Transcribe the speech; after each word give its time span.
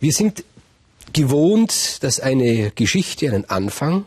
Wir 0.00 0.12
sind 0.12 0.44
gewohnt, 1.12 2.02
dass 2.02 2.20
eine 2.20 2.70
Geschichte 2.74 3.28
einen 3.28 3.48
Anfang, 3.48 4.04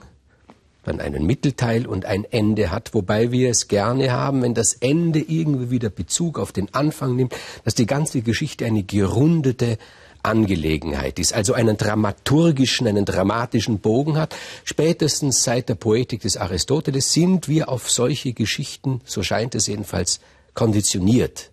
dann 0.83 0.99
einen 0.99 1.25
Mittelteil 1.25 1.87
und 1.87 2.05
ein 2.05 2.25
Ende 2.25 2.71
hat, 2.71 2.93
wobei 2.93 3.31
wir 3.31 3.49
es 3.49 3.67
gerne 3.67 4.11
haben, 4.11 4.41
wenn 4.41 4.53
das 4.53 4.73
Ende 4.73 5.19
irgendwie 5.19 5.69
wieder 5.69 5.89
Bezug 5.89 6.39
auf 6.39 6.51
den 6.51 6.73
Anfang 6.73 7.15
nimmt, 7.15 7.35
dass 7.63 7.75
die 7.75 7.85
ganze 7.85 8.21
Geschichte 8.21 8.65
eine 8.65 8.83
gerundete 8.83 9.77
Angelegenheit 10.23 11.17
ist, 11.19 11.33
also 11.33 11.53
einen 11.53 11.77
dramaturgischen, 11.77 12.87
einen 12.87 13.05
dramatischen 13.05 13.79
Bogen 13.79 14.17
hat. 14.17 14.35
Spätestens 14.63 15.43
seit 15.43 15.69
der 15.69 15.75
Poetik 15.75 16.21
des 16.21 16.37
Aristoteles 16.37 17.13
sind 17.13 17.47
wir 17.47 17.69
auf 17.69 17.89
solche 17.89 18.33
Geschichten, 18.33 19.01
so 19.05 19.23
scheint 19.23 19.55
es 19.55 19.67
jedenfalls, 19.67 20.19
konditioniert. 20.53 21.51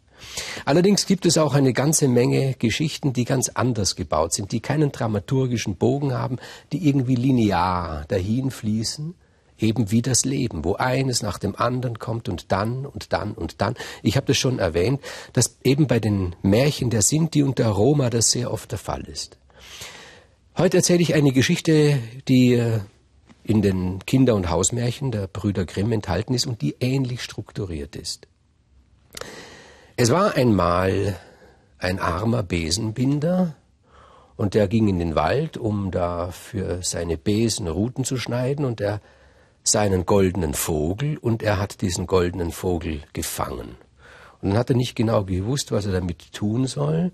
Allerdings 0.65 1.07
gibt 1.07 1.27
es 1.27 1.39
auch 1.39 1.55
eine 1.55 1.73
ganze 1.73 2.09
Menge 2.09 2.55
Geschichten, 2.59 3.13
die 3.13 3.25
ganz 3.25 3.49
anders 3.51 3.97
gebaut 3.97 4.33
sind, 4.33 4.53
die 4.53 4.61
keinen 4.61 4.93
dramaturgischen 4.93 5.77
Bogen 5.77 6.13
haben, 6.13 6.39
die 6.73 6.87
irgendwie 6.89 7.15
linear 7.15 8.05
dahin 8.09 8.51
fließen, 8.51 9.15
eben 9.59 9.91
wie 9.91 10.03
das 10.03 10.25
Leben, 10.25 10.65
wo 10.65 10.75
eines 10.75 11.23
nach 11.23 11.39
dem 11.39 11.57
anderen 11.57 11.99
kommt 11.99 12.29
und 12.29 12.53
dann 12.53 12.87
und 12.87 13.13
dann 13.13 13.33
und 13.33 13.61
dann. 13.61 13.75
Ich 14.03 14.17
habe 14.17 14.27
das 14.27 14.37
schon 14.37 14.59
erwähnt, 14.59 15.01
dass 15.33 15.59
eben 15.65 15.87
bei 15.87 16.01
den 16.01 16.37
Märchen 16.43 16.91
der 16.91 17.03
Sinti 17.03 17.43
und 17.43 17.59
der 17.59 17.69
Roma 17.69 18.11
das 18.11 18.31
sehr 18.31 18.53
oft 18.53 18.71
der 18.73 18.79
Fall 18.79 19.03
ist. 19.03 19.39
Heute 20.57 20.79
erzähle 20.79 21.03
ich 21.03 21.15
eine 21.15 21.33
Geschichte, 21.33 21.99
die 22.29 22.55
äh, 22.55 22.81
in 23.45 23.63
den 23.63 24.01
Kinder- 24.07 24.35
und 24.35 24.51
Hausmärchen 24.51 25.11
der 25.11 25.27
Brüder 25.27 25.65
Grimm 25.65 25.93
enthalten 25.93 26.35
ist 26.35 26.47
und 26.47 26.63
die 26.63 26.77
ähnlich 26.81 27.23
strukturiert 27.23 27.95
ist. 27.95 28.27
Es 29.99 30.11
war 30.11 30.37
einmal 30.37 31.17
ein 31.79 31.99
armer 31.99 32.43
Besenbinder, 32.43 33.57
und 34.37 34.53
der 34.53 34.69
ging 34.69 34.89
in 34.89 34.99
den 34.99 35.15
Wald, 35.15 35.57
um 35.57 35.91
da 35.91 36.33
für 36.33 36.83
seine 36.83 37.17
Besen 37.17 37.67
Ruten 37.67 38.05
zu 38.05 38.19
schneiden, 38.19 38.67
und 38.67 38.83
er 38.83 39.01
seinen 39.65 40.05
goldenen 40.05 40.53
Vogel, 40.53 41.17
und 41.17 41.43
er 41.43 41.59
hat 41.59 41.81
diesen 41.81 42.07
goldenen 42.07 42.53
Vogel 42.53 43.05
gefangen. 43.15 43.77
Und 44.43 44.51
dann 44.51 44.59
hat 44.59 44.69
er 44.69 44.77
nicht 44.77 44.97
genau 44.97 45.25
gewusst, 45.25 45.73
was 45.73 45.87
er 45.87 45.93
damit 45.93 46.31
tun 46.31 46.67
soll, 46.67 47.11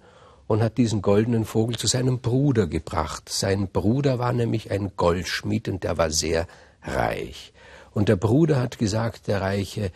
und 0.49 0.61
hat 0.61 0.77
diesen 0.77 1.03
goldenen 1.03 1.45
Vogel 1.45 1.77
zu 1.77 1.87
seinem 1.87 2.19
Bruder 2.19 2.67
gebracht. 2.67 3.28
Sein 3.28 3.69
Bruder 3.69 4.19
war 4.19 4.33
nämlich 4.33 4.73
ein 4.73 4.91
Goldschmied, 4.97 5.69
und 5.69 5.84
der 5.84 5.99
war 5.99 6.11
sehr 6.11 6.49
reich. 6.83 7.53
Und 7.93 8.09
der 8.09 8.17
Bruder 8.17 8.61
hat 8.61 8.78
gesagt, 8.78 9.28
der 9.28 9.41
Reiche, 9.41 9.93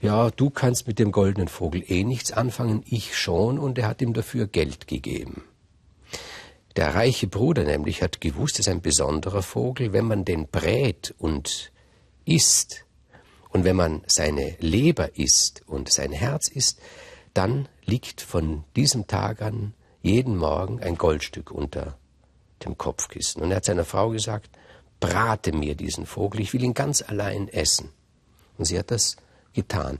ja, 0.00 0.30
du 0.30 0.50
kannst 0.50 0.86
mit 0.86 0.98
dem 0.98 1.12
goldenen 1.12 1.48
Vogel 1.48 1.82
eh 1.86 2.04
nichts 2.04 2.32
anfangen, 2.32 2.82
ich 2.86 3.16
schon, 3.16 3.58
und 3.58 3.78
er 3.78 3.88
hat 3.88 4.02
ihm 4.02 4.12
dafür 4.12 4.46
Geld 4.46 4.86
gegeben. 4.86 5.44
Der 6.76 6.94
reiche 6.94 7.26
Bruder 7.26 7.64
nämlich 7.64 8.02
hat 8.02 8.20
gewusst, 8.20 8.58
es 8.58 8.66
ist 8.66 8.72
ein 8.72 8.82
besonderer 8.82 9.42
Vogel, 9.42 9.92
wenn 9.92 10.06
man 10.06 10.24
den 10.24 10.46
brät 10.46 11.14
und 11.18 11.72
isst, 12.24 12.84
und 13.50 13.64
wenn 13.64 13.76
man 13.76 14.02
seine 14.06 14.56
Leber 14.60 15.16
isst 15.16 15.62
und 15.66 15.90
sein 15.90 16.12
Herz 16.12 16.48
isst, 16.48 16.78
dann 17.32 17.68
liegt 17.86 18.20
von 18.20 18.64
diesem 18.76 19.06
Tag 19.06 19.40
an 19.40 19.72
jeden 20.02 20.36
Morgen 20.36 20.82
ein 20.82 20.96
Goldstück 20.96 21.50
unter 21.50 21.96
dem 22.64 22.76
Kopfkissen. 22.76 23.42
Und 23.42 23.50
er 23.50 23.56
hat 23.56 23.64
seiner 23.64 23.86
Frau 23.86 24.10
gesagt, 24.10 24.50
brate 25.00 25.52
mir 25.52 25.74
diesen 25.74 26.04
Vogel, 26.04 26.40
ich 26.40 26.52
will 26.52 26.62
ihn 26.62 26.74
ganz 26.74 27.00
allein 27.00 27.48
essen. 27.48 27.90
Und 28.58 28.66
sie 28.66 28.78
hat 28.78 28.90
das 28.90 29.16
getan. 29.56 29.98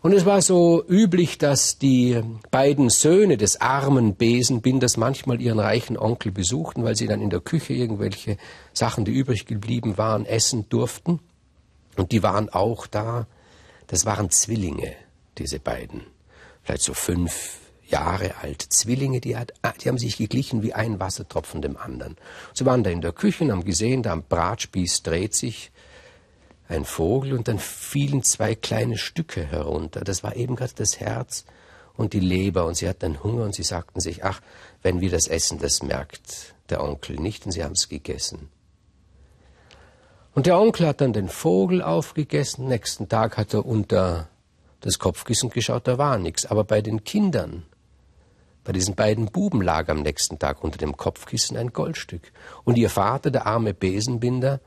Und 0.00 0.12
es 0.12 0.24
war 0.24 0.40
so 0.42 0.84
üblich, 0.88 1.38
dass 1.38 1.78
die 1.78 2.22
beiden 2.52 2.88
Söhne 2.88 3.36
des 3.36 3.60
armen 3.60 4.14
Besenbinders 4.14 4.96
manchmal 4.96 5.40
ihren 5.40 5.58
reichen 5.58 5.98
Onkel 5.98 6.30
besuchten, 6.30 6.84
weil 6.84 6.94
sie 6.94 7.08
dann 7.08 7.20
in 7.20 7.30
der 7.30 7.40
Küche 7.40 7.72
irgendwelche 7.72 8.36
Sachen, 8.72 9.04
die 9.04 9.10
übrig 9.10 9.46
geblieben 9.46 9.98
waren, 9.98 10.24
essen 10.24 10.68
durften. 10.68 11.18
Und 11.96 12.12
die 12.12 12.22
waren 12.22 12.48
auch 12.48 12.86
da. 12.86 13.26
Das 13.88 14.06
waren 14.06 14.30
Zwillinge, 14.30 14.92
diese 15.36 15.58
beiden. 15.58 16.02
Vielleicht 16.62 16.82
so 16.82 16.94
fünf 16.94 17.58
Jahre 17.88 18.36
alt. 18.42 18.62
Zwillinge, 18.62 19.20
die, 19.20 19.36
hat, 19.36 19.52
die 19.82 19.88
haben 19.88 19.98
sich 19.98 20.16
geglichen 20.16 20.62
wie 20.62 20.74
ein 20.74 21.00
Wassertropfen 21.00 21.60
dem 21.60 21.76
anderen. 21.76 22.16
Sie 22.54 22.66
waren 22.66 22.84
da 22.84 22.90
in 22.90 23.00
der 23.00 23.12
Küche 23.12 23.44
und 23.44 23.50
haben 23.50 23.64
gesehen, 23.64 24.04
da 24.04 24.12
am 24.12 24.22
Bratspieß 24.22 25.02
dreht 25.02 25.34
sich 25.34 25.72
ein 26.68 26.84
Vogel 26.84 27.32
und 27.32 27.48
dann 27.48 27.58
fielen 27.58 28.22
zwei 28.22 28.54
kleine 28.54 28.98
Stücke 28.98 29.44
herunter. 29.44 30.02
Das 30.02 30.22
war 30.22 30.36
eben 30.36 30.54
gerade 30.54 30.74
das 30.76 31.00
Herz 31.00 31.44
und 31.96 32.12
die 32.12 32.20
Leber 32.20 32.66
und 32.66 32.76
sie 32.76 32.88
hatten 32.88 33.22
Hunger 33.22 33.44
und 33.44 33.54
sie 33.54 33.62
sagten 33.62 34.00
sich, 34.00 34.24
ach, 34.24 34.40
wenn 34.82 35.00
wir 35.00 35.10
das 35.10 35.26
essen, 35.26 35.58
das 35.58 35.82
merkt 35.82 36.54
der 36.68 36.82
Onkel 36.82 37.16
nicht 37.16 37.46
und 37.46 37.52
sie 37.52 37.64
haben 37.64 37.72
es 37.72 37.88
gegessen. 37.88 38.50
Und 40.34 40.46
der 40.46 40.60
Onkel 40.60 40.86
hat 40.86 41.00
dann 41.00 41.12
den 41.12 41.28
Vogel 41.28 41.82
aufgegessen, 41.82 42.68
nächsten 42.68 43.08
Tag 43.08 43.36
hat 43.38 43.54
er 43.54 43.66
unter 43.66 44.28
das 44.80 44.98
Kopfkissen 44.98 45.50
geschaut, 45.50 45.88
da 45.88 45.98
war 45.98 46.18
nichts. 46.18 46.46
Aber 46.46 46.64
bei 46.64 46.82
den 46.82 47.02
Kindern, 47.02 47.64
bei 48.62 48.72
diesen 48.72 48.94
beiden 48.94 49.26
Buben 49.26 49.62
lag 49.62 49.88
am 49.88 50.02
nächsten 50.02 50.38
Tag 50.38 50.62
unter 50.62 50.78
dem 50.78 50.96
Kopfkissen 50.96 51.56
ein 51.56 51.72
Goldstück. 51.72 52.30
Und 52.64 52.78
ihr 52.78 52.90
Vater, 52.90 53.30
der 53.30 53.46
arme 53.46 53.74
Besenbinder, 53.74 54.60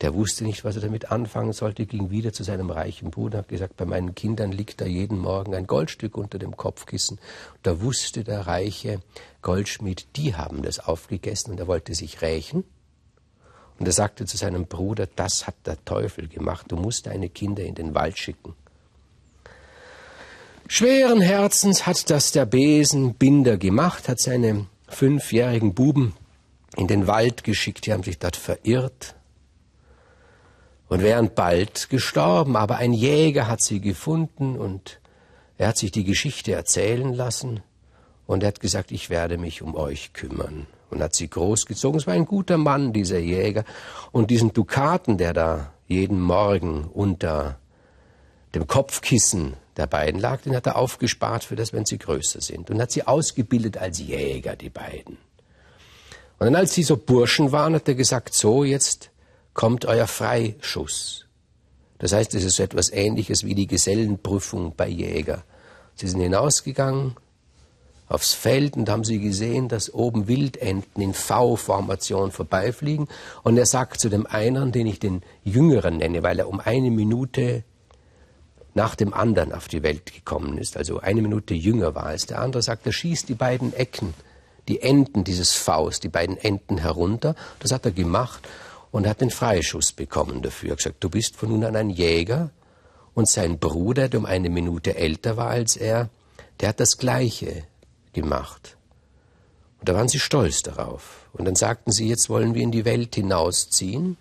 der 0.00 0.14
wusste 0.14 0.44
nicht, 0.44 0.64
was 0.64 0.76
er 0.76 0.82
damit 0.82 1.10
anfangen 1.10 1.52
sollte, 1.52 1.84
ging 1.84 2.10
wieder 2.10 2.32
zu 2.32 2.42
seinem 2.42 2.70
reichen 2.70 3.10
Bruder, 3.10 3.38
hat 3.38 3.48
gesagt, 3.48 3.76
bei 3.76 3.84
meinen 3.84 4.14
Kindern 4.14 4.50
liegt 4.50 4.80
da 4.80 4.86
jeden 4.86 5.18
Morgen 5.18 5.54
ein 5.54 5.66
Goldstück 5.66 6.16
unter 6.16 6.38
dem 6.38 6.56
Kopfkissen. 6.56 7.18
Da 7.62 7.82
wusste 7.82 8.24
der 8.24 8.46
reiche 8.46 9.02
Goldschmied, 9.42 10.06
die 10.16 10.34
haben 10.34 10.62
das 10.62 10.78
aufgegessen 10.78 11.52
und 11.52 11.60
er 11.60 11.66
wollte 11.66 11.94
sich 11.94 12.22
rächen. 12.22 12.64
Und 13.78 13.86
er 13.86 13.92
sagte 13.92 14.24
zu 14.24 14.36
seinem 14.36 14.66
Bruder, 14.66 15.06
das 15.16 15.46
hat 15.46 15.56
der 15.66 15.82
Teufel 15.84 16.28
gemacht, 16.28 16.66
du 16.68 16.76
musst 16.76 17.06
deine 17.06 17.28
Kinder 17.28 17.62
in 17.64 17.74
den 17.74 17.94
Wald 17.94 18.18
schicken. 18.18 18.54
Schweren 20.66 21.20
Herzens 21.20 21.86
hat 21.86 22.08
das 22.10 22.32
der 22.32 22.46
Besenbinder 22.46 23.58
gemacht, 23.58 24.08
hat 24.08 24.20
seine 24.20 24.66
fünfjährigen 24.88 25.74
Buben 25.74 26.14
in 26.76 26.86
den 26.86 27.06
Wald 27.06 27.44
geschickt, 27.44 27.86
die 27.86 27.92
haben 27.92 28.04
sich 28.04 28.18
dort 28.18 28.36
verirrt, 28.36 29.16
und 30.90 31.02
wären 31.02 31.30
bald 31.34 31.88
gestorben, 31.88 32.56
aber 32.56 32.76
ein 32.76 32.92
Jäger 32.92 33.46
hat 33.46 33.62
sie 33.62 33.80
gefunden 33.80 34.58
und 34.58 35.00
er 35.56 35.68
hat 35.68 35.78
sich 35.78 35.92
die 35.92 36.04
Geschichte 36.04 36.52
erzählen 36.52 37.14
lassen 37.14 37.60
und 38.26 38.42
er 38.42 38.48
hat 38.48 38.60
gesagt, 38.60 38.90
ich 38.90 39.08
werde 39.08 39.38
mich 39.38 39.62
um 39.62 39.76
euch 39.76 40.12
kümmern 40.12 40.66
und 40.90 41.00
hat 41.00 41.14
sie 41.14 41.30
großgezogen. 41.30 42.00
Es 42.00 42.08
war 42.08 42.14
ein 42.14 42.26
guter 42.26 42.58
Mann, 42.58 42.92
dieser 42.92 43.20
Jäger 43.20 43.64
und 44.10 44.32
diesen 44.32 44.52
Dukaten, 44.52 45.16
der 45.16 45.32
da 45.32 45.72
jeden 45.86 46.20
Morgen 46.20 46.90
unter 46.92 47.60
dem 48.56 48.66
Kopfkissen 48.66 49.54
der 49.76 49.86
beiden 49.86 50.20
lag, 50.20 50.40
den 50.42 50.56
hat 50.56 50.66
er 50.66 50.74
aufgespart 50.74 51.44
für 51.44 51.54
das, 51.54 51.72
wenn 51.72 51.84
sie 51.84 51.98
größer 51.98 52.40
sind 52.40 52.68
und 52.68 52.80
hat 52.82 52.90
sie 52.90 53.06
ausgebildet 53.06 53.78
als 53.78 54.00
Jäger, 54.00 54.56
die 54.56 54.70
beiden. 54.70 55.18
Und 56.40 56.46
dann, 56.46 56.56
als 56.56 56.74
sie 56.74 56.82
so 56.82 56.96
Burschen 56.96 57.52
waren, 57.52 57.74
hat 57.74 57.86
er 57.86 57.94
gesagt, 57.94 58.34
so, 58.34 58.64
jetzt 58.64 59.09
kommt 59.54 59.84
euer 59.86 60.06
Freischuss. 60.06 61.26
Das 61.98 62.12
heißt, 62.12 62.34
es 62.34 62.44
ist 62.44 62.56
so 62.56 62.62
etwas 62.62 62.90
Ähnliches 62.90 63.44
wie 63.44 63.54
die 63.54 63.66
Gesellenprüfung 63.66 64.74
bei 64.76 64.88
Jäger. 64.88 65.44
Sie 65.94 66.08
sind 66.08 66.20
hinausgegangen 66.20 67.16
aufs 68.08 68.32
Feld 68.32 68.76
und 68.76 68.88
haben 68.88 69.04
sie 69.04 69.20
gesehen, 69.20 69.68
dass 69.68 69.92
oben 69.92 70.26
Wildenten 70.26 71.00
in 71.00 71.14
V-Formation 71.14 72.32
vorbeifliegen. 72.32 73.06
Und 73.42 73.56
er 73.56 73.66
sagt 73.66 74.00
zu 74.00 74.08
dem 74.08 74.26
einen, 74.26 74.72
den 74.72 74.86
ich 74.86 74.98
den 74.98 75.22
Jüngeren 75.44 75.98
nenne, 75.98 76.22
weil 76.22 76.38
er 76.38 76.48
um 76.48 76.58
eine 76.58 76.90
Minute 76.90 77.62
nach 78.74 78.94
dem 78.94 79.14
anderen 79.14 79.52
auf 79.52 79.68
die 79.68 79.82
Welt 79.82 80.12
gekommen 80.12 80.58
ist, 80.58 80.76
also 80.76 81.00
eine 81.00 81.22
Minute 81.22 81.54
jünger 81.54 81.94
war 81.94 82.06
als 82.06 82.26
der 82.26 82.40
andere, 82.40 82.62
sagt 82.62 82.86
er, 82.86 82.92
schießt 82.92 83.28
die 83.28 83.34
beiden 83.34 83.74
Ecken, 83.74 84.14
die 84.68 84.80
Enden 84.80 85.24
dieses 85.24 85.52
Vs, 85.52 86.00
die 86.00 86.08
beiden 86.08 86.36
Enden 86.36 86.78
herunter. 86.78 87.34
Das 87.58 87.72
hat 87.72 87.84
er 87.84 87.90
gemacht 87.92 88.48
und 88.90 89.06
hat 89.06 89.20
den 89.20 89.30
Freischuss 89.30 89.92
bekommen 89.92 90.42
dafür. 90.42 90.70
Er 90.70 90.72
hat 90.72 90.78
gesagt, 90.78 91.04
du 91.04 91.10
bist 91.10 91.36
von 91.36 91.50
nun 91.50 91.64
an 91.64 91.76
ein 91.76 91.90
Jäger. 91.90 92.50
Und 93.14 93.28
sein 93.28 93.58
Bruder, 93.58 94.08
der 94.08 94.20
um 94.20 94.26
eine 94.26 94.50
Minute 94.50 94.96
älter 94.96 95.36
war 95.36 95.50
als 95.50 95.76
er, 95.76 96.10
der 96.60 96.70
hat 96.70 96.80
das 96.80 96.96
Gleiche 96.96 97.64
gemacht. 98.12 98.76
Und 99.80 99.88
da 99.88 99.94
waren 99.94 100.08
sie 100.08 100.18
stolz 100.18 100.62
darauf. 100.62 101.28
Und 101.32 101.44
dann 101.44 101.56
sagten 101.56 101.90
sie, 101.90 102.08
jetzt 102.08 102.28
wollen 102.28 102.54
wir 102.54 102.62
in 102.62 102.70
die 102.70 102.84
Welt 102.84 103.14
hinausziehen. 103.14 104.16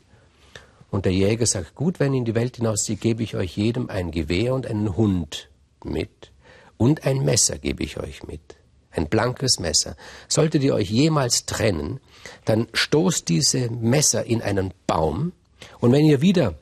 Und 0.91 1.05
der 1.05 1.13
Jäger 1.13 1.45
sagt, 1.45 1.75
gut, 1.75 1.99
wenn 1.99 2.13
ihr 2.13 2.19
in 2.19 2.25
die 2.25 2.35
Welt 2.35 2.55
hinauszieht, 2.55 3.01
gebe 3.01 3.23
ich 3.23 3.35
euch 3.35 3.57
jedem 3.57 3.89
ein 3.89 4.11
Gewehr 4.11 4.53
und 4.53 4.65
einen 4.65 4.95
Hund 4.95 5.49
mit. 5.83 6.31
Und 6.77 7.05
ein 7.05 7.23
Messer 7.25 7.57
gebe 7.57 7.83
ich 7.83 7.99
euch 7.99 8.23
mit. 8.23 8.55
Ein 8.91 9.07
blankes 9.07 9.59
Messer. 9.59 9.95
Solltet 10.27 10.63
ihr 10.63 10.73
euch 10.73 10.89
jemals 10.89 11.45
trennen, 11.45 11.99
dann 12.45 12.67
stoßt 12.73 13.29
diese 13.29 13.69
Messer 13.69 14.25
in 14.25 14.41
einen 14.41 14.73
Baum 14.87 15.33
und 15.79 15.91
wenn 15.91 16.05
ihr 16.05 16.21
wieder 16.21 16.55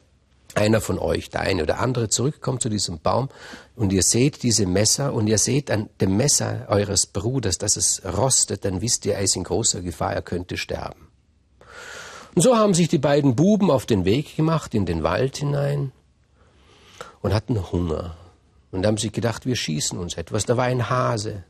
einer 0.55 0.81
von 0.81 0.97
euch, 0.97 1.29
der 1.29 1.41
eine 1.41 1.63
oder 1.63 1.79
andere, 1.79 2.09
zurückkommt 2.09 2.61
zu 2.61 2.69
diesem 2.69 2.99
Baum 2.99 3.29
und 3.75 3.93
ihr 3.93 4.01
seht 4.01 4.43
diese 4.43 4.65
Messer 4.65 5.13
und 5.13 5.27
ihr 5.27 5.37
seht 5.37 5.69
an 5.69 5.89
dem 6.01 6.17
Messer 6.17 6.65
eures 6.69 7.05
Bruders, 7.05 7.57
dass 7.57 7.77
es 7.77 8.01
rostet, 8.03 8.65
dann 8.65 8.81
wisst 8.81 9.05
ihr, 9.05 9.15
er 9.15 9.21
ist 9.21 9.35
in 9.35 9.43
großer 9.43 9.81
Gefahr, 9.81 10.13
er 10.13 10.21
könnte 10.23 10.57
sterben. 10.57 11.07
Und 12.33 12.41
so 12.41 12.55
haben 12.55 12.73
sich 12.73 12.87
die 12.87 12.97
beiden 12.97 13.35
Buben 13.35 13.71
auf 13.71 13.85
den 13.85 14.05
Weg 14.05 14.35
gemacht 14.35 14.73
in 14.73 14.85
den 14.85 15.03
Wald 15.03 15.37
hinein 15.37 15.91
und 17.21 17.33
hatten 17.33 17.71
Hunger. 17.71 18.15
Und 18.69 18.85
haben 18.85 18.97
sich 18.97 19.11
gedacht, 19.11 19.45
wir 19.45 19.55
schießen 19.55 19.97
uns 19.97 20.17
etwas. 20.17 20.45
Da 20.45 20.57
war 20.57 20.65
ein 20.65 20.89
Hase. 20.89 21.43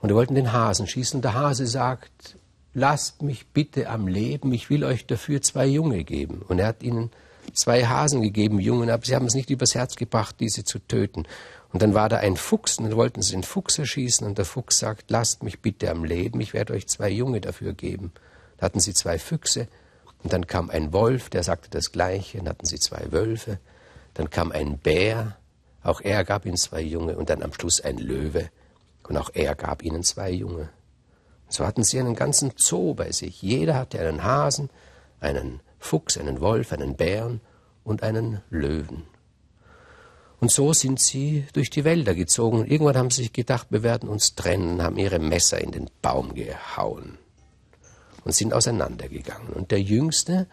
Und 0.00 0.08
wir 0.08 0.16
wollten 0.16 0.34
den 0.34 0.52
Hasen 0.52 0.86
schießen. 0.86 1.18
Und 1.18 1.22
der 1.22 1.34
Hase 1.34 1.66
sagt, 1.66 2.36
lasst 2.74 3.22
mich 3.22 3.46
bitte 3.48 3.88
am 3.88 4.06
Leben, 4.06 4.52
ich 4.52 4.70
will 4.70 4.84
euch 4.84 5.06
dafür 5.06 5.42
zwei 5.42 5.66
Junge 5.66 6.04
geben. 6.04 6.42
Und 6.48 6.58
er 6.58 6.68
hat 6.68 6.82
ihnen 6.82 7.10
zwei 7.52 7.84
Hasen 7.86 8.22
gegeben, 8.22 8.60
Jungen, 8.60 8.90
aber 8.90 9.04
sie 9.04 9.14
haben 9.14 9.26
es 9.26 9.34
nicht 9.34 9.50
übers 9.50 9.74
Herz 9.74 9.96
gebracht, 9.96 10.36
diese 10.40 10.64
zu 10.64 10.78
töten. 10.78 11.24
Und 11.72 11.82
dann 11.82 11.94
war 11.94 12.08
da 12.08 12.18
ein 12.18 12.36
Fuchs, 12.36 12.78
und 12.78 12.88
dann 12.88 12.96
wollten 12.96 13.22
sie 13.22 13.32
den 13.32 13.42
Fuchs 13.42 13.78
erschießen, 13.78 14.26
und 14.26 14.38
der 14.38 14.44
Fuchs 14.44 14.78
sagt, 14.78 15.10
lasst 15.10 15.42
mich 15.42 15.60
bitte 15.60 15.90
am 15.90 16.04
Leben, 16.04 16.40
ich 16.40 16.52
werde 16.52 16.72
euch 16.72 16.88
zwei 16.88 17.10
Junge 17.10 17.40
dafür 17.40 17.72
geben. 17.72 18.12
Da 18.58 18.66
hatten 18.66 18.80
sie 18.80 18.94
zwei 18.94 19.18
Füchse, 19.18 19.68
und 20.22 20.32
dann 20.32 20.46
kam 20.46 20.70
ein 20.70 20.92
Wolf, 20.92 21.30
der 21.30 21.42
sagte 21.42 21.70
das 21.70 21.92
Gleiche, 21.92 22.38
dann 22.38 22.48
hatten 22.48 22.66
sie 22.66 22.78
zwei 22.78 23.10
Wölfe, 23.10 23.58
dann 24.14 24.30
kam 24.30 24.52
ein 24.52 24.78
Bär, 24.78 25.36
auch 25.82 26.00
er 26.00 26.24
gab 26.24 26.44
ihnen 26.44 26.56
zwei 26.56 26.82
Junge, 26.82 27.16
und 27.16 27.30
dann 27.30 27.42
am 27.42 27.52
Schluss 27.52 27.80
ein 27.80 27.98
Löwe, 27.98 28.50
und 29.10 29.16
auch 29.16 29.30
er 29.34 29.56
gab 29.56 29.82
ihnen 29.82 30.04
zwei 30.04 30.30
Junge. 30.30 30.68
So 31.48 31.66
hatten 31.66 31.82
sie 31.82 31.98
einen 31.98 32.14
ganzen 32.14 32.52
Zoo 32.56 32.94
bei 32.94 33.10
sich. 33.10 33.42
Jeder 33.42 33.74
hatte 33.74 33.98
einen 33.98 34.22
Hasen, 34.22 34.70
einen 35.18 35.60
Fuchs, 35.80 36.16
einen 36.16 36.40
Wolf, 36.40 36.72
einen 36.72 36.94
Bären 36.96 37.40
und 37.82 38.04
einen 38.04 38.40
Löwen. 38.50 39.02
Und 40.38 40.52
so 40.52 40.72
sind 40.72 41.00
sie 41.00 41.44
durch 41.54 41.70
die 41.70 41.82
Wälder 41.82 42.14
gezogen. 42.14 42.60
Und 42.60 42.70
irgendwann 42.70 42.96
haben 42.96 43.10
sie 43.10 43.22
sich 43.22 43.32
gedacht, 43.32 43.66
wir 43.70 43.82
werden 43.82 44.08
uns 44.08 44.36
trennen, 44.36 44.80
haben 44.80 44.96
ihre 44.96 45.18
Messer 45.18 45.60
in 45.60 45.72
den 45.72 45.90
Baum 46.02 46.32
gehauen 46.34 47.18
und 48.24 48.32
sind 48.32 48.54
auseinandergegangen. 48.54 49.48
Und 49.48 49.72
der 49.72 49.82
Jüngste, 49.82 50.46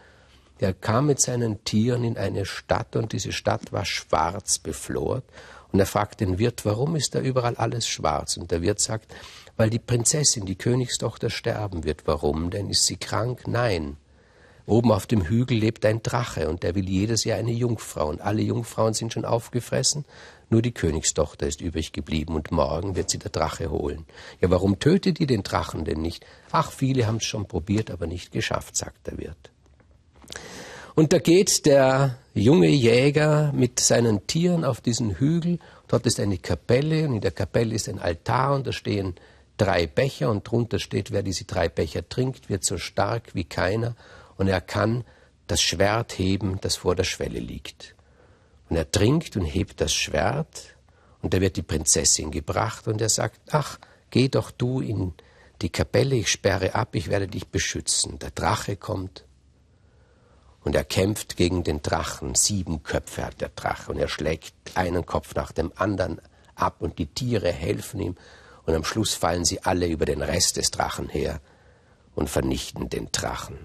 der 0.62 0.74
kam 0.74 1.06
mit 1.06 1.21
seinen 1.21 1.63
Tieren 1.63 2.03
in 2.03 2.18
eine 2.18 2.45
Stadt 2.45 2.95
und 2.95 3.13
diese 3.13 3.33
Stadt 3.33 3.71
war 3.71 3.86
schwarz 3.86 4.57
beflort. 4.57 5.25
Und 5.72 5.80
er 5.80 5.86
fragt 5.86 6.22
den 6.22 6.40
Wirt, 6.40 6.66
warum 6.66 6.96
ist 6.96 7.16
da 7.16 7.19
überall 7.19 7.56
alles 7.56 7.88
schwarz? 7.88 8.38
Und 8.38 8.52
der 8.52 8.62
Wirt 8.62 8.80
sagt, 8.80 9.14
weil 9.58 9.69
die 9.69 9.80
Prinzessin, 9.80 10.46
die 10.46 10.56
Königstochter, 10.56 11.30
sterben 11.30 11.84
wird. 11.84 12.04
Warum 12.06 12.50
denn? 12.50 12.69
Ist 12.69 12.86
sie 12.86 12.98
krank? 12.98 13.48
Nein. 13.48 13.98
Oben 14.66 14.92
auf 14.92 15.08
dem 15.08 15.24
Hügel 15.24 15.58
lebt 15.58 15.86
ein 15.86 16.04
Drache 16.04 16.50
und 16.50 16.64
der 16.64 16.75
will 16.75 16.90
jedes 16.90 17.24
Jahr 17.24 17.40
eine 17.40 17.54
Jungfrau 17.54 18.10
und 18.10 18.19
alle 18.19 18.42
Jungfrauen 18.42 18.94
sind 18.94 19.14
schon 19.14 19.24
aufgefressen, 19.24 20.04
nur 20.50 20.62
die 20.62 20.74
Königstochter 20.74 21.48
ist 21.48 21.62
übrig 21.62 21.94
geblieben 21.94 22.36
und 22.36 22.52
morgen 22.52 22.98
wird 22.98 23.10
sie 23.10 23.18
der 23.18 23.31
Drache 23.31 23.70
holen. 23.70 24.06
Ja, 24.42 24.50
warum 24.50 24.78
tötet 24.80 25.22
ihr 25.22 25.28
den 25.28 25.44
Drachen 25.44 25.86
denn 25.86 26.02
nicht? 26.02 26.25
Ach, 26.52 26.72
viele 26.72 27.08
haben 27.08 27.18
es 27.18 27.25
schon 27.25 27.48
probiert, 27.48 27.92
aber 27.92 28.08
nicht 28.08 28.34
geschafft, 28.34 28.75
sagt 28.75 29.08
der 29.08 29.18
Wirt. 29.18 29.52
Und 30.98 31.14
da 31.14 31.20
geht 31.20 31.68
der 31.68 32.18
junge 32.34 32.70
Jäger 32.70 33.52
mit 33.54 33.80
seinen 33.80 34.26
Tieren 34.26 34.66
auf 34.66 34.82
diesen 34.82 35.20
Hügel. 35.20 35.60
Dort 35.88 36.08
ist 36.08 36.20
eine 36.20 36.40
Kapelle 36.40 37.08
und 37.08 37.14
in 37.14 37.22
der 37.22 37.30
Kapelle 37.30 37.76
ist 37.76 37.88
ein 37.88 38.00
Altar 38.00 38.56
und 38.56 38.66
da 38.66 38.72
stehen 38.72 39.14
drei 39.58 39.86
Becher 39.86 40.32
und 40.32 40.50
drunter 40.50 40.80
steht, 40.80 41.12
wer 41.12 41.22
diese 41.22 41.46
drei 41.46 41.70
Becher 41.70 42.10
trinkt, 42.10 42.50
wird 42.50 42.64
so 42.64 42.80
stark 42.80 43.36
wie 43.36 43.44
keiner 43.44 43.96
und 44.38 44.48
er 44.48 44.60
kann 44.60 45.04
das 45.46 45.62
Schwert 45.62 46.18
heben, 46.18 46.60
das 46.62 46.78
vor 46.78 46.96
der 46.96 47.04
Schwelle 47.04 47.42
liegt. 47.42 47.94
Und 48.68 48.78
er 48.78 48.90
trinkt 48.90 49.38
und 49.38 49.46
hebt 49.46 49.80
das 49.82 49.94
Schwert 49.94 50.76
und 51.22 51.32
da 51.32 51.42
wird 51.42 51.58
die 51.58 51.62
Prinzessin 51.62 52.32
gebracht 52.32 52.88
und 52.88 53.02
er 53.02 53.10
sagt, 53.10 53.40
ach, 53.52 53.78
geh 54.10 54.30
doch 54.30 54.50
du 54.50 54.82
in 54.82 55.14
die 55.62 55.70
Kapelle, 55.70 56.16
ich 56.16 56.30
sperre 56.30 56.74
ab, 56.74 56.96
ich 56.96 57.08
werde 57.08 57.28
dich 57.28 57.50
beschützen. 57.50 58.18
Der 58.18 58.32
Drache 58.32 58.78
kommt 58.78 59.26
und 60.68 60.75
er 60.75 60.84
kämpft 60.84 61.38
gegen 61.38 61.64
den 61.64 61.81
Drachen. 61.81 62.36
Sieben 62.36 62.84
Köpfe 62.84 63.24
hat 63.24 63.40
der 63.40 63.48
Drache 63.56 63.90
und 63.90 64.00
er 64.00 64.10
schlägt 64.10 64.54
einen 64.75 65.06
Kopf 65.06 65.34
nach 65.34 65.54
dem 65.54 65.72
anderen 65.78 66.19
ab 66.56 66.81
und 66.81 67.00
die 67.00 67.06
Tiere 67.06 67.54
helfen 67.54 68.02
ihm 68.02 68.18
und 68.66 68.75
am 68.75 68.84
Schluss 68.84 69.14
fallen 69.14 69.46
sie 69.46 69.64
alle 69.64 69.88
über 69.88 70.06
den 70.06 70.22
Rest 70.22 70.58
des 70.58 70.69
Drachen 70.69 71.08
her 71.08 71.40
und 72.16 72.30
vernichten 72.30 72.90
den 72.90 73.14
Drachen. 73.14 73.58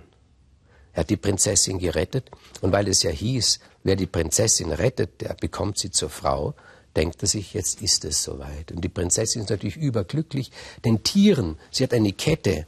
Er 0.92 1.00
hat 1.00 1.10
die 1.10 1.16
Prinzessin 1.16 1.80
gerettet, 1.80 2.30
und 2.60 2.70
weil 2.70 2.86
es 2.86 3.02
ja 3.02 3.10
hieß, 3.10 3.58
wer 3.82 3.96
die 3.96 4.06
Prinzessin 4.06 4.70
rettet, 4.70 5.22
der 5.22 5.34
bekommt 5.34 5.78
sie 5.78 5.90
zur 5.90 6.10
Frau, 6.10 6.54
denkt 6.94 7.20
er 7.22 7.26
sich, 7.26 7.52
jetzt 7.52 7.82
ist 7.82 8.04
es 8.04 8.22
soweit. 8.22 8.70
Und 8.70 8.82
die 8.84 8.88
Prinzessin 8.88 9.42
ist 9.42 9.50
natürlich 9.50 9.76
überglücklich, 9.76 10.52
den 10.84 11.02
Tieren, 11.02 11.58
sie 11.72 11.82
hat 11.82 11.94
eine 11.94 12.12
Kette 12.12 12.66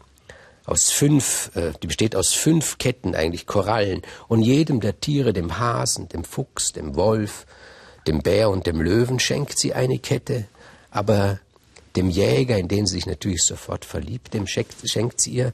aus 0.64 0.90
fünf, 0.90 1.50
äh, 1.54 1.72
die 1.82 1.86
besteht 1.86 2.16
aus 2.16 2.32
fünf 2.32 2.78
Ketten 2.78 3.14
eigentlich, 3.14 3.46
Korallen, 3.46 4.02
und 4.28 4.42
jedem 4.42 4.80
der 4.80 5.00
Tiere, 5.00 5.32
dem 5.32 5.58
Hasen, 5.58 6.08
dem 6.08 6.24
Fuchs, 6.24 6.72
dem 6.72 6.96
Wolf, 6.96 7.46
dem 8.06 8.22
Bär 8.22 8.50
und 8.50 8.66
dem 8.66 8.80
Löwen 8.80 9.18
schenkt 9.18 9.58
sie 9.58 9.74
eine 9.74 9.98
Kette, 9.98 10.46
aber 10.90 11.40
dem 11.96 12.10
Jäger, 12.10 12.58
in 12.58 12.68
den 12.68 12.86
sie 12.86 12.94
sich 12.94 13.06
natürlich 13.06 13.42
sofort 13.42 13.84
verliebt, 13.84 14.34
dem 14.34 14.46
schenkt, 14.46 14.88
schenkt 14.88 15.20
sie 15.20 15.30
ihr 15.32 15.52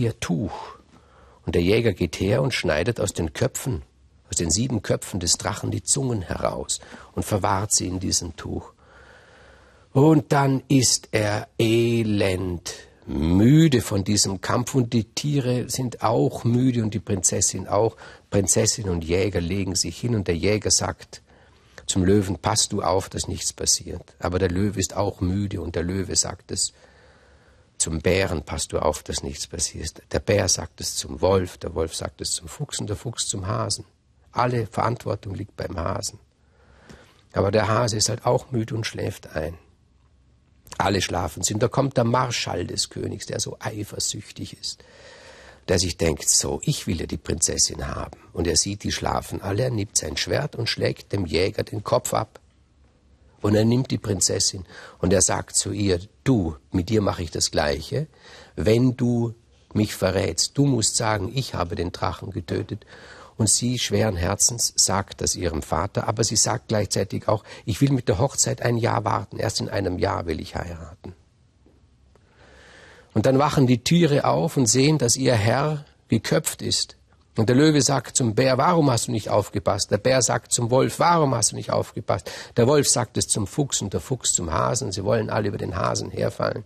ihr 0.00 0.18
Tuch. 0.18 0.78
Und 1.46 1.54
der 1.54 1.62
Jäger 1.62 1.92
geht 1.92 2.18
her 2.20 2.42
und 2.42 2.54
schneidet 2.54 3.00
aus 3.00 3.12
den 3.12 3.32
Köpfen, 3.32 3.82
aus 4.28 4.36
den 4.36 4.50
sieben 4.50 4.82
Köpfen 4.82 5.20
des 5.20 5.36
Drachen 5.38 5.70
die 5.70 5.82
Zungen 5.82 6.22
heraus 6.22 6.80
und 7.12 7.24
verwahrt 7.24 7.72
sie 7.72 7.86
in 7.86 8.00
diesem 8.00 8.36
Tuch. 8.36 8.72
Und 9.92 10.32
dann 10.32 10.62
ist 10.68 11.08
er 11.12 11.48
elend 11.58 12.74
müde 13.06 13.80
von 13.80 14.04
diesem 14.04 14.40
Kampf 14.40 14.74
und 14.74 14.92
die 14.92 15.04
Tiere 15.04 15.68
sind 15.68 16.02
auch 16.02 16.44
müde 16.44 16.82
und 16.82 16.94
die 16.94 17.00
Prinzessin 17.00 17.66
auch. 17.66 17.96
Prinzessin 18.30 18.88
und 18.88 19.04
Jäger 19.04 19.40
legen 19.40 19.74
sich 19.74 19.98
hin 19.98 20.14
und 20.14 20.28
der 20.28 20.36
Jäger 20.36 20.70
sagt 20.70 21.22
zum 21.86 22.04
Löwen, 22.04 22.38
pass 22.38 22.68
du 22.68 22.82
auf, 22.82 23.08
dass 23.08 23.26
nichts 23.26 23.52
passiert. 23.52 24.14
Aber 24.20 24.38
der 24.38 24.50
Löwe 24.50 24.78
ist 24.78 24.96
auch 24.96 25.20
müde 25.20 25.60
und 25.60 25.74
der 25.74 25.82
Löwe 25.82 26.14
sagt 26.14 26.52
es 26.52 26.72
zum 27.80 28.00
Bären 28.00 28.42
passt 28.42 28.74
du 28.74 28.78
auf, 28.78 29.02
dass 29.02 29.22
nichts 29.22 29.46
passiert. 29.46 30.02
Der 30.12 30.20
Bär 30.20 30.48
sagt 30.48 30.82
es 30.82 30.96
zum 30.96 31.22
Wolf, 31.22 31.56
der 31.56 31.74
Wolf 31.74 31.94
sagt 31.94 32.20
es 32.20 32.32
zum 32.32 32.46
Fuchs 32.46 32.78
und 32.78 32.90
der 32.90 32.96
Fuchs 32.96 33.26
zum 33.26 33.46
Hasen. 33.46 33.86
Alle 34.32 34.66
Verantwortung 34.66 35.34
liegt 35.34 35.56
beim 35.56 35.78
Hasen. 35.78 36.18
Aber 37.32 37.50
der 37.50 37.68
Hase 37.68 37.96
ist 37.96 38.10
halt 38.10 38.26
auch 38.26 38.50
müde 38.50 38.74
und 38.74 38.86
schläft 38.86 39.34
ein. 39.34 39.56
Alle 40.80 41.02
schlafen 41.02 41.42
sind. 41.42 41.62
Da 41.62 41.68
kommt 41.68 41.96
der 41.96 42.04
Marschall 42.04 42.66
des 42.66 42.90
Königs, 42.90 43.26
der 43.26 43.40
so 43.40 43.56
eifersüchtig 43.60 44.56
ist, 44.58 44.82
der 45.68 45.78
sich 45.78 45.96
denkt, 45.96 46.28
so, 46.28 46.60
ich 46.64 46.86
will 46.86 47.00
ja 47.00 47.06
die 47.06 47.16
Prinzessin 47.16 47.86
haben. 47.86 48.18
Und 48.32 48.46
er 48.46 48.56
sieht, 48.56 48.82
die 48.84 48.92
schlafen 48.92 49.42
alle, 49.42 49.64
er 49.64 49.70
nimmt 49.70 49.96
sein 49.96 50.16
Schwert 50.16 50.56
und 50.56 50.68
schlägt 50.68 51.12
dem 51.12 51.26
Jäger 51.26 51.62
den 51.62 51.84
Kopf 51.84 52.14
ab. 52.14 52.40
Und 53.42 53.54
er 53.54 53.64
nimmt 53.64 53.90
die 53.90 53.98
Prinzessin 53.98 54.66
und 54.98 55.12
er 55.12 55.22
sagt 55.22 55.56
zu 55.56 55.72
ihr, 55.72 56.00
du, 56.24 56.56
mit 56.72 56.90
dir 56.90 57.00
mache 57.00 57.22
ich 57.22 57.30
das 57.30 57.50
Gleiche, 57.50 58.06
wenn 58.54 58.96
du 58.96 59.34
mich 59.72 59.94
verrätst, 59.94 60.58
du 60.58 60.66
musst 60.66 60.96
sagen, 60.96 61.30
ich 61.34 61.54
habe 61.54 61.76
den 61.76 61.92
Drachen 61.92 62.30
getötet. 62.30 62.84
Und 63.40 63.48
sie, 63.48 63.78
schweren 63.78 64.16
Herzens, 64.16 64.74
sagt 64.76 65.22
das 65.22 65.34
ihrem 65.34 65.62
Vater, 65.62 66.06
aber 66.06 66.24
sie 66.24 66.36
sagt 66.36 66.68
gleichzeitig 66.68 67.26
auch, 67.26 67.42
ich 67.64 67.80
will 67.80 67.90
mit 67.90 68.06
der 68.06 68.18
Hochzeit 68.18 68.60
ein 68.60 68.76
Jahr 68.76 69.06
warten, 69.06 69.38
erst 69.38 69.62
in 69.62 69.70
einem 69.70 69.98
Jahr 69.98 70.26
will 70.26 70.42
ich 70.42 70.56
heiraten. 70.56 71.14
Und 73.14 73.24
dann 73.24 73.38
wachen 73.38 73.66
die 73.66 73.82
Tiere 73.82 74.26
auf 74.26 74.58
und 74.58 74.66
sehen, 74.66 74.98
dass 74.98 75.16
ihr 75.16 75.32
Herr 75.32 75.86
geköpft 76.08 76.60
ist. 76.60 76.98
Und 77.38 77.48
der 77.48 77.56
Löwe 77.56 77.80
sagt 77.80 78.14
zum 78.14 78.34
Bär, 78.34 78.58
warum 78.58 78.90
hast 78.90 79.08
du 79.08 79.12
nicht 79.12 79.30
aufgepasst? 79.30 79.90
Der 79.90 79.96
Bär 79.96 80.20
sagt 80.20 80.52
zum 80.52 80.70
Wolf, 80.70 80.98
warum 80.98 81.34
hast 81.34 81.52
du 81.52 81.56
nicht 81.56 81.70
aufgepasst? 81.70 82.30
Der 82.58 82.66
Wolf 82.66 82.90
sagt 82.90 83.16
es 83.16 83.26
zum 83.26 83.46
Fuchs 83.46 83.80
und 83.80 83.94
der 83.94 84.02
Fuchs 84.02 84.34
zum 84.34 84.52
Hasen. 84.52 84.92
Sie 84.92 85.02
wollen 85.02 85.30
alle 85.30 85.48
über 85.48 85.56
den 85.56 85.74
Hasen 85.74 86.10
herfallen. 86.10 86.64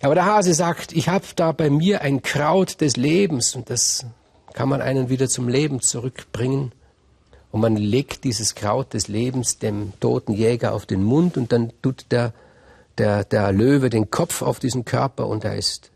Aber 0.00 0.14
der 0.14 0.24
Hase 0.24 0.54
sagt, 0.54 0.92
ich 0.92 1.10
habe 1.10 1.26
da 1.36 1.52
bei 1.52 1.68
mir 1.68 2.00
ein 2.00 2.22
Kraut 2.22 2.80
des 2.80 2.96
Lebens 2.96 3.54
und 3.54 3.68
das 3.68 4.06
kann 4.52 4.68
man 4.68 4.82
einen 4.82 5.08
wieder 5.08 5.28
zum 5.28 5.48
Leben 5.48 5.80
zurückbringen. 5.80 6.72
Und 7.50 7.60
man 7.60 7.76
legt 7.76 8.24
dieses 8.24 8.54
Kraut 8.54 8.94
des 8.94 9.08
Lebens 9.08 9.58
dem 9.58 9.92
toten 10.00 10.32
Jäger 10.32 10.72
auf 10.72 10.86
den 10.86 11.02
Mund 11.02 11.36
und 11.36 11.52
dann 11.52 11.72
tut 11.82 12.06
der, 12.10 12.32
der, 12.96 13.24
der 13.24 13.52
Löwe 13.52 13.90
den 13.90 14.10
Kopf 14.10 14.40
auf 14.40 14.58
diesen 14.58 14.84
Körper 14.84 15.26
und 15.26 15.44
er 15.44 15.56
ist 15.56 15.90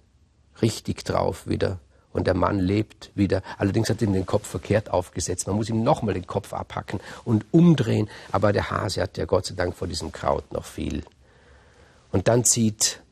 richtig 0.60 1.04
drauf 1.04 1.46
wieder 1.46 1.78
und 2.16 2.26
der 2.26 2.34
Mann 2.34 2.58
lebt 2.58 3.10
wieder. 3.14 3.42
Allerdings 3.58 3.90
hat 3.90 4.02
ihm 4.02 4.12
den 4.12 4.26
Kopf 4.26 4.48
verkehrt 4.48 4.90
aufgesetzt. 4.90 5.46
Man 5.46 5.56
muss 5.56 5.68
ihm 5.68 5.82
nochmal 5.82 6.14
den 6.14 6.26
Kopf 6.26 6.52
abhacken 6.52 6.98
und 7.25 7.44
umdrehen. 7.52 8.08
Aber 8.32 8.52
der 8.52 8.70
Hase 8.70 9.02
hat 9.02 9.18
ja 9.18 9.26
Gott 9.26 9.46
sei 9.46 9.54
Dank 9.54 9.76
vor 9.76 9.86
diesem 9.86 10.12
Kraut 10.12 10.50
noch 10.52 10.64
viel. 10.64 11.04
Und 12.12 12.26
dann 12.26 12.44
zieht 12.44 13.02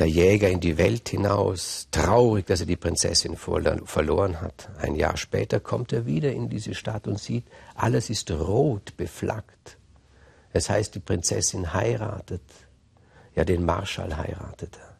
der 0.00 0.08
Jäger 0.08 0.48
in 0.48 0.60
die 0.60 0.78
Welt 0.78 1.10
hinaus, 1.10 1.88
traurig, 1.90 2.46
dass 2.46 2.60
er 2.60 2.66
die 2.66 2.76
Prinzessin 2.76 3.36
verloren 3.36 4.40
hat. 4.40 4.70
Ein 4.78 4.96
Jahr 4.96 5.18
später 5.18 5.60
kommt 5.60 5.92
er 5.92 6.06
wieder 6.06 6.32
in 6.32 6.48
diese 6.48 6.74
Stadt 6.74 7.06
und 7.06 7.20
sieht, 7.20 7.44
alles 7.74 8.08
ist 8.08 8.30
rot 8.30 8.96
beflaggt. 8.96 9.76
Es 10.52 10.70
heißt, 10.70 10.94
die 10.94 11.00
Prinzessin 11.00 11.74
heiratet. 11.74 12.42
Ja, 13.36 13.44
den 13.44 13.64
Marschall 13.64 14.16
heiratet 14.16 14.78
er. 14.78 14.96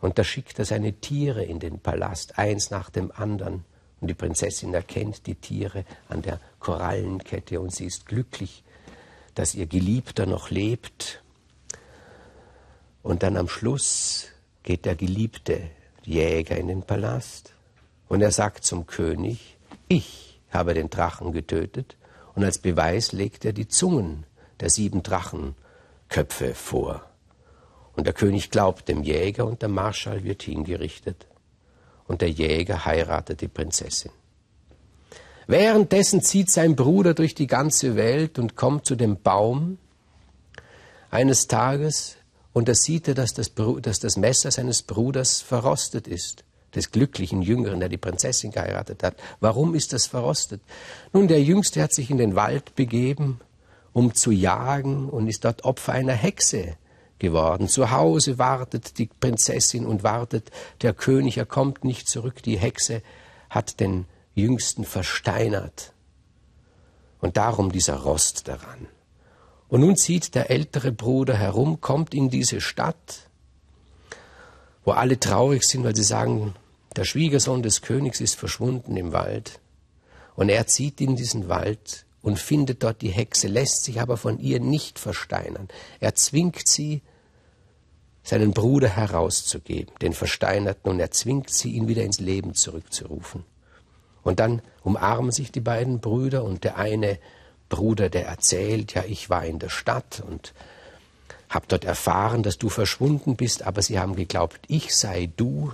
Und 0.00 0.18
da 0.18 0.24
schickt 0.24 0.58
er 0.60 0.64
seine 0.64 0.92
Tiere 0.94 1.44
in 1.44 1.58
den 1.58 1.80
Palast, 1.80 2.38
eins 2.38 2.70
nach 2.70 2.90
dem 2.90 3.10
anderen. 3.10 3.64
Und 4.00 4.08
die 4.08 4.14
Prinzessin 4.14 4.72
erkennt 4.72 5.26
die 5.26 5.34
Tiere 5.34 5.84
an 6.08 6.22
der 6.22 6.38
Korallenkette 6.60 7.60
und 7.60 7.74
sie 7.74 7.86
ist 7.86 8.06
glücklich, 8.06 8.62
dass 9.34 9.54
ihr 9.54 9.66
Geliebter 9.66 10.26
noch 10.26 10.50
lebt 10.50 11.22
und 13.06 13.22
dann 13.22 13.36
am 13.36 13.48
Schluss 13.48 14.26
geht 14.64 14.84
der 14.84 14.96
geliebte 14.96 15.60
Jäger 16.02 16.56
in 16.56 16.66
den 16.66 16.82
Palast 16.82 17.54
und 18.08 18.20
er 18.20 18.32
sagt 18.32 18.64
zum 18.64 18.86
König, 18.86 19.56
ich 19.86 20.40
habe 20.50 20.74
den 20.74 20.90
Drachen 20.90 21.30
getötet 21.30 21.96
und 22.34 22.42
als 22.42 22.58
Beweis 22.58 23.12
legt 23.12 23.44
er 23.44 23.52
die 23.52 23.68
Zungen 23.68 24.26
der 24.58 24.70
sieben 24.70 25.04
Drachenköpfe 25.04 26.54
vor. 26.54 27.04
Und 27.94 28.08
der 28.08 28.12
König 28.12 28.50
glaubt 28.50 28.88
dem 28.88 29.04
Jäger 29.04 29.46
und 29.46 29.62
der 29.62 29.68
Marschall 29.68 30.24
wird 30.24 30.42
hingerichtet. 30.42 31.26
Und 32.08 32.22
der 32.22 32.30
Jäger 32.30 32.86
heiratet 32.86 33.40
die 33.40 33.48
Prinzessin. 33.48 34.10
Währenddessen 35.46 36.22
zieht 36.22 36.50
sein 36.50 36.74
Bruder 36.74 37.14
durch 37.14 37.36
die 37.36 37.46
ganze 37.46 37.94
Welt 37.94 38.38
und 38.40 38.56
kommt 38.56 38.84
zu 38.84 38.96
dem 38.96 39.22
Baum. 39.22 39.78
Eines 41.10 41.46
Tages 41.46 42.16
und 42.56 42.68
da 42.68 42.74
sieht 42.74 43.06
er, 43.06 43.12
dass 43.12 43.34
das, 43.34 43.52
dass 43.82 44.00
das 44.00 44.16
Messer 44.16 44.50
seines 44.50 44.82
Bruders 44.82 45.42
verrostet 45.42 46.08
ist, 46.08 46.42
des 46.74 46.90
glücklichen 46.90 47.42
Jüngeren, 47.42 47.80
der 47.80 47.90
die 47.90 47.98
Prinzessin 47.98 48.50
geheiratet 48.50 49.02
hat. 49.02 49.14
Warum 49.40 49.74
ist 49.74 49.92
das 49.92 50.06
verrostet? 50.06 50.62
Nun, 51.12 51.28
der 51.28 51.42
Jüngste 51.42 51.82
hat 51.82 51.92
sich 51.92 52.10
in 52.10 52.16
den 52.16 52.34
Wald 52.34 52.74
begeben, 52.74 53.40
um 53.92 54.14
zu 54.14 54.30
jagen 54.30 55.10
und 55.10 55.28
ist 55.28 55.44
dort 55.44 55.66
Opfer 55.66 55.92
einer 55.92 56.14
Hexe 56.14 56.78
geworden. 57.18 57.68
Zu 57.68 57.90
Hause 57.90 58.38
wartet 58.38 58.96
die 58.96 59.10
Prinzessin 59.20 59.84
und 59.84 60.02
wartet 60.02 60.50
der 60.80 60.94
König, 60.94 61.36
er 61.36 61.44
kommt 61.44 61.84
nicht 61.84 62.08
zurück. 62.08 62.42
Die 62.42 62.56
Hexe 62.56 63.02
hat 63.50 63.80
den 63.80 64.06
Jüngsten 64.34 64.86
versteinert. 64.86 65.92
Und 67.20 67.36
darum 67.36 67.70
dieser 67.70 67.96
Rost 67.96 68.48
daran. 68.48 68.88
Und 69.68 69.80
nun 69.80 69.96
zieht 69.96 70.34
der 70.34 70.50
ältere 70.50 70.92
Bruder 70.92 71.36
herum, 71.36 71.80
kommt 71.80 72.14
in 72.14 72.30
diese 72.30 72.60
Stadt, 72.60 73.28
wo 74.84 74.92
alle 74.92 75.18
traurig 75.18 75.64
sind, 75.64 75.84
weil 75.84 75.96
sie 75.96 76.04
sagen, 76.04 76.54
der 76.94 77.04
Schwiegersohn 77.04 77.62
des 77.62 77.82
Königs 77.82 78.20
ist 78.20 78.36
verschwunden 78.36 78.96
im 78.96 79.12
Wald. 79.12 79.60
Und 80.36 80.48
er 80.48 80.66
zieht 80.66 81.00
in 81.00 81.16
diesen 81.16 81.48
Wald 81.48 82.06
und 82.22 82.38
findet 82.38 82.82
dort 82.82 83.02
die 83.02 83.10
Hexe, 83.10 83.48
lässt 83.48 83.84
sich 83.84 84.00
aber 84.00 84.16
von 84.16 84.38
ihr 84.38 84.60
nicht 84.60 84.98
versteinern. 84.98 85.68
Er 86.00 86.14
zwingt 86.14 86.66
sie, 86.66 87.02
seinen 88.22 88.52
Bruder 88.52 88.88
herauszugeben, 88.88 89.94
den 90.02 90.12
Versteinerten, 90.12 90.90
und 90.90 90.98
er 90.98 91.12
zwingt 91.12 91.50
sie, 91.50 91.72
ihn 91.72 91.86
wieder 91.86 92.02
ins 92.02 92.18
Leben 92.18 92.54
zurückzurufen. 92.54 93.44
Und 94.24 94.40
dann 94.40 94.62
umarmen 94.82 95.30
sich 95.30 95.52
die 95.52 95.60
beiden 95.60 96.00
Brüder 96.00 96.42
und 96.42 96.64
der 96.64 96.76
eine 96.76 97.20
Bruder, 97.68 98.08
der 98.08 98.26
erzählt, 98.26 98.94
ja, 98.94 99.04
ich 99.04 99.30
war 99.30 99.44
in 99.44 99.58
der 99.58 99.68
Stadt 99.68 100.22
und 100.26 100.54
habe 101.48 101.66
dort 101.68 101.84
erfahren, 101.84 102.42
dass 102.42 102.58
du 102.58 102.68
verschwunden 102.68 103.36
bist, 103.36 103.62
aber 103.62 103.82
sie 103.82 103.98
haben 103.98 104.16
geglaubt, 104.16 104.60
ich 104.68 104.94
sei 104.94 105.30
du. 105.36 105.72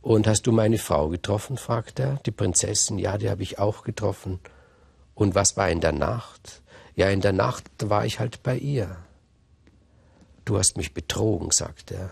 Und 0.00 0.26
hast 0.26 0.46
du 0.46 0.52
meine 0.52 0.78
Frau 0.78 1.08
getroffen? 1.08 1.56
fragt 1.56 2.00
er. 2.00 2.18
Die 2.26 2.32
Prinzessin, 2.32 2.98
ja, 2.98 3.18
die 3.18 3.30
habe 3.30 3.42
ich 3.42 3.58
auch 3.58 3.84
getroffen. 3.84 4.40
Und 5.14 5.34
was 5.34 5.56
war 5.56 5.70
in 5.70 5.80
der 5.80 5.92
Nacht? 5.92 6.62
Ja, 6.96 7.08
in 7.08 7.20
der 7.20 7.32
Nacht 7.32 7.64
war 7.84 8.04
ich 8.04 8.18
halt 8.18 8.42
bei 8.42 8.56
ihr. 8.56 8.96
Du 10.44 10.58
hast 10.58 10.76
mich 10.76 10.92
betrogen, 10.92 11.50
sagt 11.50 11.92
er. 11.92 12.10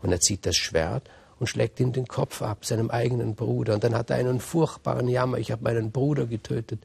Und 0.00 0.12
er 0.12 0.20
zieht 0.20 0.46
das 0.46 0.56
Schwert 0.56 1.10
und 1.38 1.48
schlägt 1.48 1.80
ihm 1.80 1.92
den 1.92 2.06
Kopf 2.06 2.42
ab, 2.42 2.64
seinem 2.64 2.90
eigenen 2.90 3.34
Bruder. 3.34 3.74
Und 3.74 3.82
dann 3.82 3.94
hat 3.94 4.10
er 4.10 4.16
einen 4.16 4.40
furchtbaren 4.40 5.08
Jammer, 5.08 5.38
ich 5.38 5.50
habe 5.50 5.64
meinen 5.64 5.90
Bruder 5.90 6.26
getötet. 6.26 6.80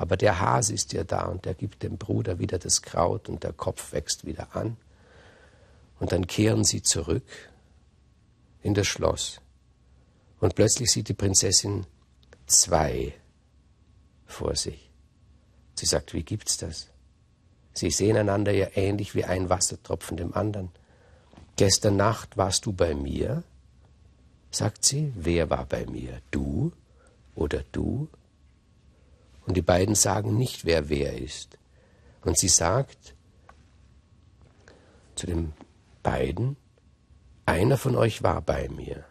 Aber 0.00 0.16
der 0.16 0.40
Hase 0.40 0.72
ist 0.72 0.94
ja 0.94 1.04
da 1.04 1.26
und 1.26 1.44
der 1.44 1.52
gibt 1.52 1.82
dem 1.82 1.98
Bruder 1.98 2.38
wieder 2.38 2.58
das 2.58 2.80
Kraut 2.80 3.28
und 3.28 3.44
der 3.44 3.52
Kopf 3.52 3.92
wächst 3.92 4.24
wieder 4.24 4.56
an. 4.56 4.78
Und 5.98 6.12
dann 6.12 6.26
kehren 6.26 6.64
sie 6.64 6.80
zurück 6.80 7.26
in 8.62 8.72
das 8.72 8.86
Schloss. 8.86 9.42
Und 10.38 10.54
plötzlich 10.54 10.90
sieht 10.90 11.08
die 11.08 11.14
Prinzessin 11.14 11.84
zwei 12.46 13.12
vor 14.24 14.56
sich. 14.56 14.90
Sie 15.74 15.84
sagt, 15.84 16.14
wie 16.14 16.22
gibt's 16.22 16.56
das? 16.56 16.88
Sie 17.74 17.90
sehen 17.90 18.16
einander 18.16 18.52
ja 18.52 18.68
ähnlich 18.76 19.14
wie 19.14 19.24
ein 19.24 19.50
Wassertropfen 19.50 20.16
dem 20.16 20.32
anderen. 20.32 20.70
Gestern 21.56 21.96
Nacht 21.96 22.38
warst 22.38 22.64
du 22.64 22.72
bei 22.72 22.94
mir? 22.94 23.42
sagt 24.50 24.86
sie. 24.86 25.12
Wer 25.14 25.50
war 25.50 25.66
bei 25.66 25.84
mir? 25.84 26.22
Du 26.30 26.72
oder 27.34 27.62
du? 27.70 28.08
Und 29.46 29.56
die 29.56 29.62
beiden 29.62 29.94
sagen 29.94 30.36
nicht, 30.36 30.64
wer 30.64 30.88
wer 30.88 31.18
ist. 31.18 31.58
Und 32.22 32.38
sie 32.38 32.48
sagt 32.48 33.14
zu 35.14 35.26
den 35.26 35.52
beiden, 36.02 36.56
einer 37.46 37.76
von 37.76 37.96
euch 37.96 38.22
war 38.22 38.42
bei 38.42 38.68
mir. 38.68 39.04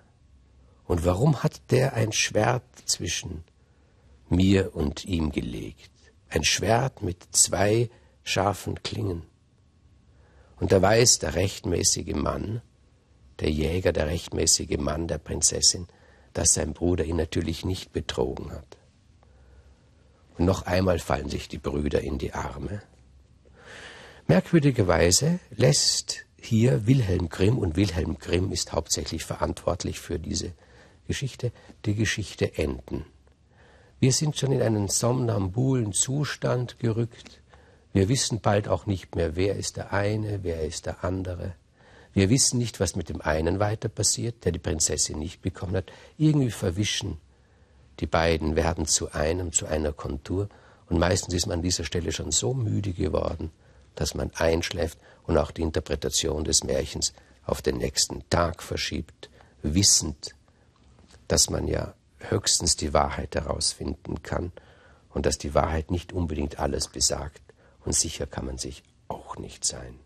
Und 0.85 1.05
warum 1.05 1.43
hat 1.43 1.71
der 1.71 1.93
ein 1.93 2.11
Schwert 2.11 2.63
zwischen 2.85 3.43
mir 4.27 4.75
und 4.75 5.05
ihm 5.05 5.31
gelegt? 5.31 5.91
Ein 6.29 6.43
Schwert 6.43 7.01
mit 7.03 7.27
zwei 7.31 7.89
scharfen 8.23 8.81
Klingen. 8.81 9.23
Und 10.59 10.71
da 10.71 10.81
weiß 10.81 11.19
der 11.19 11.35
rechtmäßige 11.35 12.15
Mann, 12.15 12.61
der 13.39 13.51
Jäger, 13.51 13.93
der 13.93 14.07
rechtmäßige 14.07 14.77
Mann 14.77 15.07
der 15.07 15.19
Prinzessin, 15.19 15.87
dass 16.33 16.53
sein 16.53 16.73
Bruder 16.73 17.05
ihn 17.05 17.17
natürlich 17.17 17.65
nicht 17.65 17.91
betrogen 17.91 18.51
hat. 18.51 18.78
Noch 20.39 20.65
einmal 20.65 20.99
fallen 20.99 21.27
sich 21.27 21.49
die 21.49 21.57
Brüder 21.57 21.99
in 21.99 22.17
die 22.17 22.31
Arme. 22.33 22.81
Merkwürdigerweise 24.27 25.39
lässt 25.51 26.25
hier 26.37 26.87
Wilhelm 26.87 27.27
Grimm, 27.27 27.57
und 27.57 27.75
Wilhelm 27.75 28.17
Grimm 28.17 28.53
ist 28.53 28.71
hauptsächlich 28.71 29.25
verantwortlich 29.25 29.99
für 29.99 30.17
diese 30.17 30.53
Geschichte, 31.07 31.51
die 31.85 31.93
Geschichte 31.93 32.57
enden. 32.57 33.03
Wir 33.99 34.13
sind 34.13 34.37
schon 34.37 34.53
in 34.53 34.61
einen 34.61 34.87
somnambulen 34.87 35.91
Zustand 35.91 36.79
gerückt. 36.79 37.41
Wir 37.91 38.07
wissen 38.07 38.39
bald 38.39 38.69
auch 38.69 38.85
nicht 38.85 39.15
mehr, 39.15 39.35
wer 39.35 39.57
ist 39.57 39.75
der 39.75 39.91
eine, 39.91 40.41
wer 40.43 40.61
ist 40.61 40.85
der 40.85 41.03
andere. 41.03 41.53
Wir 42.13 42.29
wissen 42.29 42.59
nicht, 42.59 42.79
was 42.79 42.95
mit 42.95 43.09
dem 43.09 43.19
einen 43.19 43.59
weiter 43.59 43.89
passiert, 43.89 44.45
der 44.45 44.53
die 44.53 44.59
Prinzessin 44.59 45.19
nicht 45.19 45.41
bekommen 45.41 45.75
hat. 45.75 45.91
Irgendwie 46.17 46.51
verwischen 46.51 47.17
die 47.99 48.07
beiden 48.07 48.55
werden 48.55 48.85
zu 48.85 49.11
einem, 49.11 49.51
zu 49.51 49.65
einer 49.65 49.93
Kontur. 49.93 50.49
Und 50.89 50.99
meistens 50.99 51.33
ist 51.33 51.47
man 51.47 51.59
an 51.59 51.63
dieser 51.63 51.83
Stelle 51.83 52.11
schon 52.11 52.31
so 52.31 52.53
müde 52.53 52.93
geworden, 52.93 53.51
dass 53.95 54.15
man 54.15 54.31
einschläft 54.35 54.97
und 55.25 55.37
auch 55.37 55.51
die 55.51 55.61
Interpretation 55.61 56.43
des 56.43 56.63
Märchens 56.63 57.13
auf 57.45 57.61
den 57.61 57.77
nächsten 57.77 58.27
Tag 58.29 58.63
verschiebt, 58.63 59.29
wissend, 59.61 60.35
dass 61.27 61.49
man 61.49 61.67
ja 61.67 61.93
höchstens 62.19 62.75
die 62.75 62.93
Wahrheit 62.93 63.35
herausfinden 63.35 64.23
kann 64.23 64.51
und 65.09 65.25
dass 65.25 65.37
die 65.37 65.53
Wahrheit 65.53 65.91
nicht 65.91 66.13
unbedingt 66.13 66.59
alles 66.59 66.87
besagt 66.87 67.41
und 67.85 67.93
sicher 67.93 68.25
kann 68.25 68.45
man 68.45 68.57
sich 68.57 68.83
auch 69.07 69.37
nicht 69.37 69.65
sein. 69.65 69.99